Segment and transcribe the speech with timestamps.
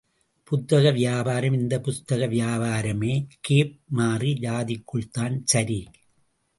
[0.47, 3.13] புத்தக வியாபாரம் இந்த புஸ்தக வியாபாரமே
[3.41, 5.81] கேப் மாறி ஜாதிக்குத்தான் சரி!